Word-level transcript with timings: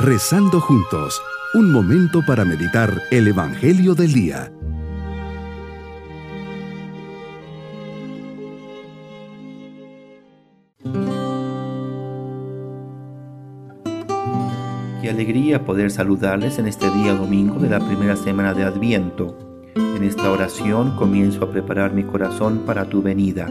Rezando 0.00 0.60
juntos, 0.60 1.20
un 1.54 1.72
momento 1.72 2.22
para 2.24 2.44
meditar 2.44 3.02
el 3.10 3.26
Evangelio 3.26 3.96
del 3.96 4.12
Día. 4.12 4.52
Qué 15.02 15.10
alegría 15.10 15.64
poder 15.64 15.90
saludarles 15.90 16.60
en 16.60 16.68
este 16.68 16.88
día 16.90 17.14
domingo 17.14 17.58
de 17.58 17.68
la 17.68 17.80
primera 17.80 18.14
semana 18.14 18.54
de 18.54 18.62
Adviento. 18.62 19.36
En 19.74 20.04
esta 20.04 20.30
oración 20.30 20.94
comienzo 20.94 21.44
a 21.44 21.50
preparar 21.50 21.92
mi 21.92 22.04
corazón 22.04 22.60
para 22.64 22.84
tu 22.84 23.02
venida. 23.02 23.48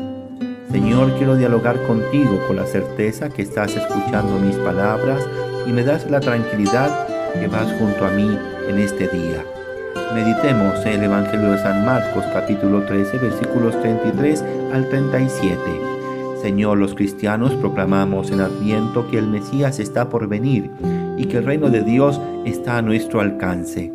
Señor, 0.71 1.14
quiero 1.18 1.36
dialogar 1.36 1.86
contigo 1.86 2.39
con 2.48 2.55
la 2.55 2.66
certeza 2.66 3.27
que 3.27 3.41
estás 3.41 3.75
escuchando 3.75 4.40
mis 4.40 4.55
palabras 4.55 5.27
y 5.67 5.73
me 5.73 5.84
das 5.84 6.09
la 6.09 6.20
tranquilidad 6.21 7.07
que 7.34 7.48
vas 7.48 7.71
junto 7.77 8.05
a 8.05 8.12
mí 8.12 8.38
en 8.70 8.80
este 8.80 9.08
día. 9.09 9.44
Meditemos 10.16 10.85
en 10.85 10.94
el 10.94 11.03
Evangelio 11.03 11.52
de 11.52 11.58
San 11.58 11.85
Marcos 11.85 12.23
capítulo 12.34 12.85
13 12.85 13.17
versículos 13.17 13.80
33 13.81 14.44
al 14.73 14.88
37. 14.88 15.59
Señor, 16.41 16.77
los 16.77 16.95
cristianos 16.95 17.53
proclamamos 17.55 18.31
en 18.31 18.39
Adviento 18.39 19.09
que 19.11 19.17
el 19.17 19.27
Mesías 19.27 19.80
está 19.80 20.08
por 20.08 20.27
venir 20.27 20.72
y 21.17 21.25
que 21.25 21.39
el 21.39 21.45
reino 21.45 21.70
de 21.70 21.81
Dios 21.81 22.22
está 22.45 22.77
a 22.77 22.81
nuestro 22.81 23.20
alcance. 23.20 23.91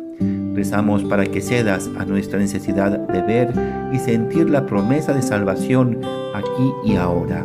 Rezamos 0.53 1.03
para 1.03 1.25
que 1.25 1.41
cedas 1.41 1.89
a 1.97 2.05
nuestra 2.05 2.37
necesidad 2.37 2.99
de 2.99 3.21
ver 3.23 3.51
y 3.91 3.97
sentir 3.97 4.49
la 4.49 4.67
promesa 4.67 5.13
de 5.13 5.23
salvación 5.23 5.99
aquí 6.35 6.71
y 6.85 6.95
ahora. 6.97 7.43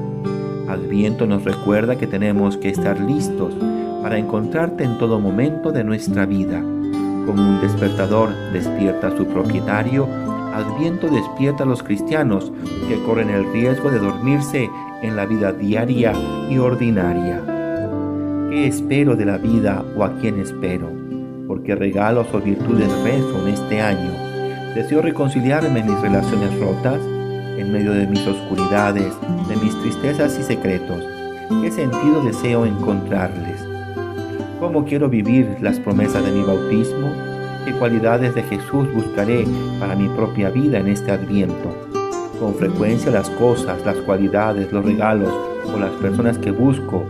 Adviento 0.69 1.27
nos 1.27 1.45
recuerda 1.45 1.97
que 1.97 2.07
tenemos 2.07 2.59
que 2.59 2.69
estar 2.69 3.01
listos 3.01 3.55
para 4.03 4.19
encontrarte 4.19 4.85
en 4.85 4.99
todo 4.99 5.21
momento 5.21 5.73
de 5.73 5.85
nuestra 5.85 6.27
vida. 6.27 6.61
Como 6.61 7.49
un 7.49 7.61
despertador 7.61 8.31
despierta 8.53 9.09
a 9.09 9.17
su 9.17 9.27
propietario, 9.27 10.07
Adviento 10.55 11.09
despierta 11.09 11.63
a 11.63 11.67
los 11.67 11.83
cristianos 11.83 12.51
que 12.89 13.01
corren 13.05 13.31
el 13.31 13.53
riesgo 13.53 13.91
de 13.91 13.99
dormirse 13.99 14.69
en 15.03 15.15
la 15.15 15.27
vida 15.27 15.53
diaria 15.53 16.13
y 16.51 16.59
ordinaria. 16.59 17.43
¿Qué 18.51 18.67
espero 18.67 19.15
de 19.15 19.27
la 19.27 19.37
vida 19.37 19.85
o 19.97 20.03
a 20.03 20.17
quién 20.17 20.41
espero? 20.41 21.09
porque 21.49 21.75
regalos 21.75 22.29
o 22.33 22.41
virtudes 22.41 22.93
rezo 23.03 23.41
en 23.43 23.55
este 23.55 23.81
año. 23.81 24.13
Deseo 24.75 25.01
reconciliarme 25.01 25.81
en 25.81 25.87
mis 25.87 26.01
relaciones 26.01 26.57
rotas, 26.61 27.01
en 27.57 27.73
medio 27.73 27.93
de 27.93 28.07
mis 28.07 28.25
oscuridades, 28.27 29.13
de 29.49 29.57
mis 29.57 29.75
tristezas 29.81 30.39
y 30.39 30.43
secretos. 30.43 31.03
¿Qué 31.63 31.71
sentido 31.71 32.23
deseo 32.23 32.67
encontrarles? 32.67 33.68
¿Cómo 34.61 34.85
quiero 34.85 35.09
vivir 35.09 35.57
las 35.61 35.79
promesas 35.81 36.25
de 36.25 36.33
mi 36.33 36.43
bautismo? 36.43 37.13
¿Qué 37.65 37.73
cualidades 37.73 38.35
de 38.35 38.43
Jesús 38.43 38.93
buscaré 38.93 39.45
para 39.79 39.95
mi 39.95 40.09
propia 40.09 40.51
vida 40.51 40.79
en 40.79 40.89
este 40.89 41.13
adviento? 41.13 41.75
Con 42.41 42.55
frecuencia 42.55 43.11
las 43.11 43.31
cosas, 43.31 43.85
las 43.85 43.97
cualidades, 43.99 44.73
los 44.73 44.85
regalos 44.85 45.33
o 45.75 45.79
las 45.79 45.93
personas 45.93 46.39
que 46.39 46.51
busco 46.51 47.05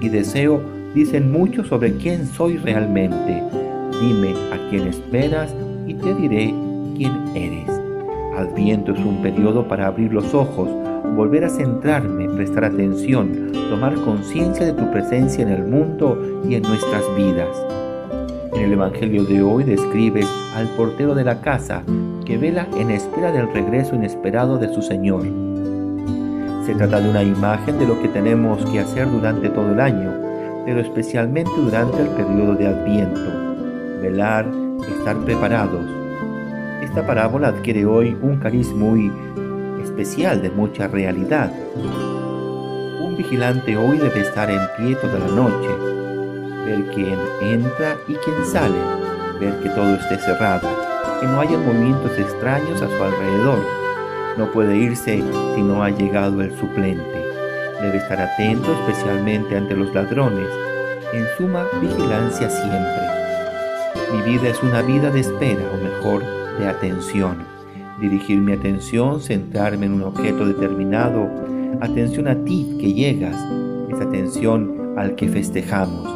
y 0.00 0.08
deseo 0.08 0.60
dicen 0.94 1.32
mucho 1.32 1.64
sobre 1.64 1.94
quién 1.96 2.26
soy 2.26 2.56
realmente 2.58 3.42
Dime 4.00 4.34
a 4.52 4.68
quién 4.70 4.88
esperas 4.88 5.54
y 5.86 5.94
te 5.94 6.14
diré 6.14 6.52
quién 6.96 7.12
eres. 7.36 7.70
Adviento 8.36 8.92
es 8.92 8.98
un 8.98 9.22
periodo 9.22 9.68
para 9.68 9.86
abrir 9.86 10.12
los 10.12 10.34
ojos, 10.34 10.68
volver 11.04 11.44
a 11.44 11.48
centrarme, 11.48 12.28
prestar 12.28 12.64
atención, 12.64 13.52
tomar 13.70 13.94
conciencia 13.96 14.66
de 14.66 14.72
tu 14.72 14.90
presencia 14.90 15.42
en 15.42 15.50
el 15.50 15.64
mundo 15.64 16.40
y 16.48 16.54
en 16.54 16.62
nuestras 16.62 17.02
vidas. 17.16 17.48
En 18.52 18.62
el 18.62 18.72
Evangelio 18.72 19.24
de 19.24 19.42
hoy 19.42 19.64
describes 19.64 20.26
al 20.56 20.68
portero 20.76 21.14
de 21.14 21.24
la 21.24 21.40
casa 21.40 21.82
que 22.24 22.38
vela 22.38 22.66
en 22.76 22.90
espera 22.90 23.32
del 23.32 23.52
regreso 23.52 23.94
inesperado 23.94 24.58
de 24.58 24.72
su 24.72 24.82
Señor. 24.82 25.22
Se 26.66 26.74
trata 26.74 27.00
de 27.00 27.10
una 27.10 27.22
imagen 27.22 27.78
de 27.78 27.86
lo 27.86 28.00
que 28.00 28.08
tenemos 28.08 28.64
que 28.70 28.80
hacer 28.80 29.10
durante 29.10 29.50
todo 29.50 29.72
el 29.72 29.80
año, 29.80 30.12
pero 30.64 30.80
especialmente 30.80 31.52
durante 31.56 32.00
el 32.00 32.08
periodo 32.08 32.54
de 32.54 32.66
Adviento 32.66 33.54
velar, 34.04 34.46
estar 34.98 35.16
preparados. 35.24 35.86
Esta 36.82 37.06
parábola 37.06 37.48
adquiere 37.48 37.86
hoy 37.86 38.16
un 38.20 38.36
cariz 38.36 38.70
muy 38.72 39.10
especial 39.84 40.42
de 40.42 40.50
mucha 40.50 40.88
realidad. 40.88 41.52
Un 43.00 43.16
vigilante 43.16 43.76
hoy 43.76 43.98
debe 43.98 44.20
estar 44.20 44.50
en 44.50 44.60
pie 44.76 44.96
toda 44.96 45.18
la 45.18 45.28
noche, 45.28 45.68
ver 46.64 46.84
quién 46.94 47.18
entra 47.42 47.96
y 48.08 48.14
quién 48.14 48.44
sale, 48.44 48.78
ver 49.38 49.60
que 49.60 49.68
todo 49.70 49.94
esté 49.94 50.18
cerrado, 50.18 50.68
que 51.20 51.26
no 51.26 51.40
haya 51.40 51.56
movimientos 51.58 52.18
extraños 52.18 52.82
a 52.82 52.88
su 52.88 53.02
alrededor. 53.02 53.64
No 54.36 54.50
puede 54.50 54.76
irse 54.76 55.22
si 55.54 55.62
no 55.62 55.84
ha 55.84 55.90
llegado 55.90 56.40
el 56.42 56.56
suplente. 56.58 57.24
Debe 57.80 57.98
estar 57.98 58.20
atento 58.20 58.72
especialmente 58.72 59.56
ante 59.56 59.76
los 59.76 59.94
ladrones. 59.94 60.48
En 61.12 61.26
suma, 61.36 61.66
vigilancia 61.80 62.50
siempre. 62.50 63.04
Mi 64.12 64.32
vida 64.32 64.48
es 64.48 64.60
una 64.62 64.82
vida 64.82 65.10
de 65.10 65.20
espera, 65.20 65.62
o 65.72 65.76
mejor, 65.76 66.24
de 66.58 66.66
atención. 66.66 67.53
Dirigir 68.00 68.40
mi 68.40 68.52
atención, 68.52 69.20
centrarme 69.20 69.86
en 69.86 69.94
un 69.94 70.02
objeto 70.02 70.46
determinado, 70.46 71.28
atención 71.80 72.26
a 72.26 72.34
ti 72.44 72.76
que 72.80 72.92
llegas, 72.92 73.36
es 73.88 74.00
atención 74.00 74.94
al 74.96 75.14
que 75.14 75.28
festejamos. 75.28 76.08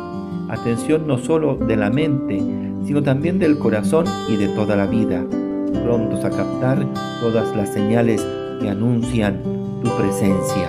Atención 0.51 1.07
no 1.07 1.19
solo 1.19 1.57
de 1.57 1.77
la 1.77 1.91
mente, 1.91 2.43
sino 2.85 3.03
también 3.03 3.39
del 3.39 3.59
corazón 3.59 4.07
y 4.29 4.37
de 4.37 4.49
toda 4.49 4.75
la 4.75 4.87
vida, 4.87 5.25
prontos 5.85 6.25
a 6.25 6.31
captar 6.31 6.85
todas 7.21 7.55
las 7.57 7.73
señales 7.73 8.27
que 8.61 8.69
anuncian 8.69 9.43
tu 9.83 9.91
presencia. 9.97 10.69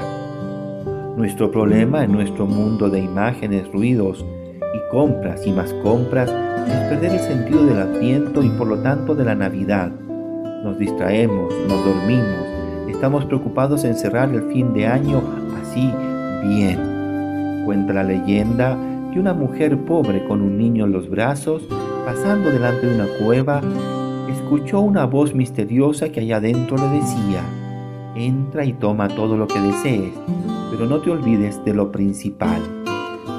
Nuestro 1.17 1.49
problema 1.51 2.03
en 2.03 2.11
nuestro 2.11 2.45
mundo 2.45 2.89
de 2.89 2.99
imágenes, 2.99 3.71
ruidos 3.71 4.23
y 4.59 4.91
compras 4.91 5.45
y 5.45 5.51
más 5.51 5.73
compras 5.81 6.29
es 6.29 6.89
perder 6.89 7.13
el 7.13 7.19
sentido 7.19 7.65
del 7.65 7.79
adviento 7.79 8.43
y 8.43 8.49
por 8.49 8.67
lo 8.67 8.77
tanto 8.79 9.15
de 9.15 9.25
la 9.25 9.35
Navidad. 9.35 9.91
Nos 10.63 10.77
distraemos, 10.77 11.53
nos 11.67 11.85
dormimos, 11.85 12.45
estamos 12.89 13.23
preocupados 13.25 13.85
en 13.85 13.95
cerrar 13.95 14.29
el 14.33 14.43
fin 14.51 14.73
de 14.73 14.87
año 14.87 15.21
así 15.61 15.89
bien. 16.43 17.63
Cuenta 17.65 17.93
la 17.93 18.03
leyenda 18.03 18.77
que 19.13 19.19
una 19.19 19.33
mujer 19.33 19.77
pobre 19.85 20.25
con 20.25 20.41
un 20.41 20.57
niño 20.57 20.85
en 20.85 20.91
los 20.91 21.09
brazos, 21.09 21.63
pasando 22.05 22.51
delante 22.51 22.87
de 22.87 22.95
una 22.95 23.07
cueva, 23.23 23.61
escuchó 24.29 24.81
una 24.81 25.05
voz 25.05 25.33
misteriosa 25.33 26.09
que 26.09 26.19
allá 26.19 26.37
adentro 26.37 26.75
le 26.75 26.89
decía, 26.99 27.41
entra 28.15 28.65
y 28.65 28.73
toma 28.73 29.07
todo 29.07 29.37
lo 29.37 29.47
que 29.47 29.61
desees, 29.61 30.13
pero 30.71 30.85
no 30.85 30.99
te 30.99 31.09
olvides 31.09 31.63
de 31.63 31.73
lo 31.73 31.89
principal. 31.91 32.61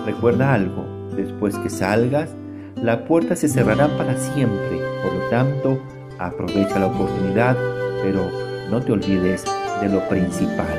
Recuerda 0.06 0.54
algo, 0.54 0.86
después 1.14 1.58
que 1.58 1.68
salgas, 1.68 2.30
la 2.76 3.04
puerta 3.04 3.36
se 3.36 3.48
cerrará 3.48 3.88
para 3.98 4.16
siempre. 4.16 4.80
Por 5.02 5.12
lo 5.12 5.28
tanto, 5.28 5.78
aprovecha 6.20 6.78
la 6.78 6.86
oportunidad, 6.86 7.56
pero 8.02 8.30
no 8.70 8.80
te 8.80 8.92
olvides 8.92 9.44
de 9.80 9.88
lo 9.88 10.06
principal. 10.08 10.78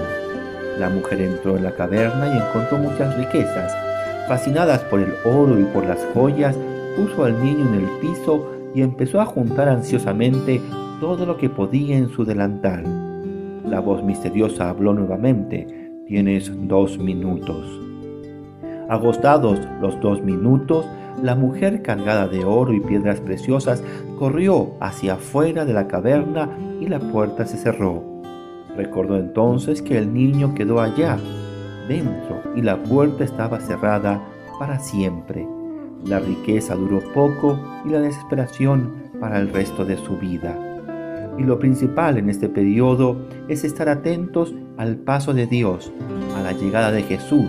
La 0.79 0.89
mujer 0.89 1.21
entró 1.21 1.57
en 1.57 1.63
la 1.63 1.75
caverna 1.75 2.33
y 2.33 2.37
encontró 2.37 2.77
muchas 2.77 3.17
riquezas. 3.17 3.75
Fascinadas 4.27 4.79
por 4.81 4.99
el 4.99 5.13
oro 5.25 5.59
y 5.59 5.63
por 5.65 5.85
las 5.85 5.99
joyas, 6.13 6.55
puso 6.95 7.25
al 7.25 7.41
niño 7.43 7.67
en 7.69 7.81
el 7.81 7.89
piso 7.99 8.51
y 8.73 8.81
empezó 8.81 9.19
a 9.19 9.25
juntar 9.25 9.67
ansiosamente 9.67 10.61
todo 10.99 11.25
lo 11.25 11.37
que 11.37 11.49
podía 11.49 11.97
en 11.97 12.09
su 12.09 12.23
delantal. 12.23 12.83
La 13.65 13.79
voz 13.79 14.03
misteriosa 14.03 14.69
habló 14.69 14.93
nuevamente. 14.93 15.67
Tienes 16.05 16.51
dos 16.67 16.97
minutos. 16.97 17.90
Agostados 18.91 19.57
los 19.79 19.97
dos 20.01 20.21
minutos, 20.21 20.85
la 21.23 21.33
mujer 21.33 21.81
cargada 21.81 22.27
de 22.27 22.43
oro 22.43 22.73
y 22.73 22.81
piedras 22.81 23.21
preciosas 23.21 23.81
corrió 24.19 24.73
hacia 24.81 25.13
afuera 25.13 25.63
de 25.63 25.71
la 25.71 25.87
caverna 25.87 26.49
y 26.81 26.87
la 26.87 26.99
puerta 26.99 27.45
se 27.45 27.55
cerró. 27.55 28.03
Recordó 28.75 29.15
entonces 29.15 29.81
que 29.81 29.97
el 29.97 30.13
niño 30.13 30.53
quedó 30.55 30.81
allá, 30.81 31.17
dentro, 31.87 32.41
y 32.53 32.63
la 32.63 32.83
puerta 32.83 33.23
estaba 33.23 33.61
cerrada 33.61 34.21
para 34.59 34.77
siempre. 34.79 35.47
La 36.03 36.19
riqueza 36.19 36.75
duró 36.75 36.99
poco 37.13 37.57
y 37.85 37.91
la 37.91 38.01
desesperación 38.01 38.91
para 39.21 39.39
el 39.39 39.53
resto 39.53 39.85
de 39.85 39.95
su 39.95 40.17
vida. 40.17 40.53
Y 41.37 41.43
lo 41.43 41.59
principal 41.59 42.17
en 42.17 42.29
este 42.29 42.49
periodo 42.49 43.25
es 43.47 43.63
estar 43.63 43.87
atentos 43.87 44.53
al 44.75 44.97
paso 44.97 45.33
de 45.33 45.47
Dios, 45.47 45.93
a 46.35 46.41
la 46.41 46.51
llegada 46.51 46.91
de 46.91 47.03
Jesús, 47.03 47.47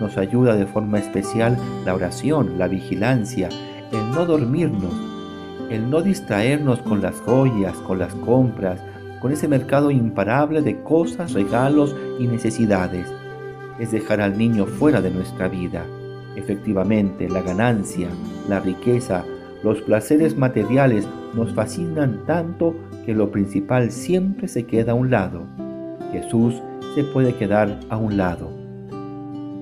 nos 0.00 0.16
ayuda 0.16 0.54
de 0.56 0.66
forma 0.66 0.98
especial 0.98 1.56
la 1.84 1.94
oración, 1.94 2.58
la 2.58 2.68
vigilancia, 2.68 3.48
el 3.92 4.10
no 4.12 4.26
dormirnos, 4.26 4.94
el 5.70 5.90
no 5.90 6.02
distraernos 6.02 6.80
con 6.80 7.02
las 7.02 7.20
joyas, 7.20 7.76
con 7.78 7.98
las 7.98 8.14
compras, 8.14 8.80
con 9.20 9.32
ese 9.32 9.48
mercado 9.48 9.90
imparable 9.90 10.62
de 10.62 10.80
cosas, 10.82 11.32
regalos 11.32 11.96
y 12.18 12.26
necesidades. 12.26 13.08
Es 13.78 13.90
dejar 13.90 14.20
al 14.20 14.38
niño 14.38 14.66
fuera 14.66 15.00
de 15.00 15.10
nuestra 15.10 15.48
vida. 15.48 15.84
Efectivamente, 16.36 17.28
la 17.28 17.42
ganancia, 17.42 18.08
la 18.48 18.60
riqueza, 18.60 19.24
los 19.62 19.80
placeres 19.82 20.36
materiales 20.36 21.08
nos 21.34 21.52
fascinan 21.54 22.24
tanto 22.26 22.76
que 23.04 23.14
lo 23.14 23.30
principal 23.30 23.90
siempre 23.90 24.48
se 24.48 24.66
queda 24.66 24.92
a 24.92 24.94
un 24.94 25.10
lado. 25.10 25.44
Jesús 26.12 26.62
se 26.94 27.04
puede 27.04 27.34
quedar 27.34 27.80
a 27.88 27.96
un 27.96 28.16
lado. 28.16 28.55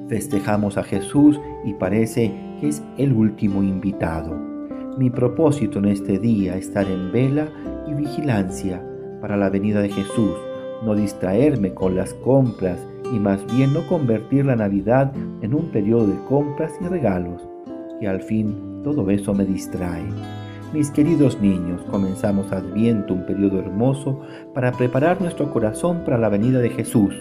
Festejamos 0.08 0.76
a 0.76 0.82
Jesús 0.82 1.40
y 1.64 1.72
parece 1.74 2.30
que 2.60 2.68
es 2.68 2.82
el 2.98 3.12
último 3.12 3.62
invitado. 3.62 4.34
Mi 4.98 5.10
propósito 5.10 5.78
en 5.78 5.86
este 5.86 6.18
día 6.18 6.56
es 6.56 6.66
estar 6.66 6.86
en 6.86 7.10
vela 7.10 7.48
y 7.88 7.94
vigilancia 7.94 8.84
para 9.20 9.36
la 9.36 9.48
venida 9.48 9.80
de 9.80 9.88
Jesús, 9.88 10.34
no 10.84 10.94
distraerme 10.94 11.72
con 11.72 11.96
las 11.96 12.12
compras 12.14 12.78
y 13.12 13.18
más 13.18 13.44
bien 13.54 13.72
no 13.72 13.86
convertir 13.86 14.44
la 14.44 14.56
Navidad 14.56 15.12
en 15.40 15.54
un 15.54 15.70
periodo 15.70 16.06
de 16.06 16.18
compras 16.28 16.72
y 16.80 16.86
regalos, 16.86 17.48
que 17.98 18.06
al 18.06 18.20
fin 18.20 18.82
todo 18.84 19.08
eso 19.10 19.32
me 19.32 19.46
distrae. 19.46 20.04
Mis 20.74 20.90
queridos 20.90 21.40
niños, 21.40 21.82
comenzamos 21.90 22.52
Adviento, 22.52 23.14
un 23.14 23.24
periodo 23.24 23.58
hermoso 23.58 24.20
para 24.52 24.72
preparar 24.72 25.20
nuestro 25.20 25.50
corazón 25.50 26.02
para 26.04 26.18
la 26.18 26.28
venida 26.28 26.58
de 26.58 26.70
Jesús. 26.70 27.14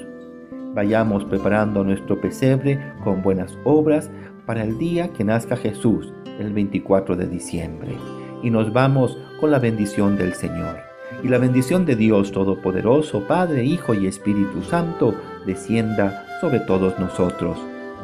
Vayamos 0.73 1.23
preparando 1.25 1.83
nuestro 1.83 2.19
pesebre 2.19 2.79
con 3.03 3.21
buenas 3.21 3.55
obras 3.63 4.09
para 4.47 4.63
el 4.63 4.79
día 4.79 5.09
que 5.13 5.23
nazca 5.23 5.55
Jesús, 5.55 6.11
el 6.39 6.51
24 6.51 7.15
de 7.15 7.27
diciembre. 7.27 7.95
Y 8.41 8.49
nos 8.49 8.73
vamos 8.73 9.17
con 9.39 9.51
la 9.51 9.59
bendición 9.59 10.17
del 10.17 10.33
Señor. 10.33 10.77
Y 11.23 11.27
la 11.27 11.37
bendición 11.37 11.85
de 11.85 11.95
Dios 11.95 12.31
Todopoderoso, 12.31 13.27
Padre, 13.27 13.63
Hijo 13.63 13.93
y 13.93 14.07
Espíritu 14.07 14.63
Santo, 14.63 15.13
descienda 15.45 16.25
sobre 16.41 16.59
todos 16.61 16.97
nosotros. 16.97 17.55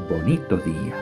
Bonito 0.07 0.57
día. 0.57 0.93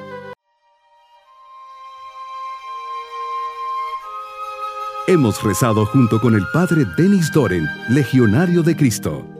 Hemos 5.08 5.44
rezado 5.44 5.86
junto 5.86 6.20
con 6.20 6.34
el 6.34 6.44
Padre 6.54 6.86
Denis 6.98 7.32
Doren, 7.34 7.66
Legionario 7.90 8.64
de 8.64 8.76
Cristo. 8.76 9.37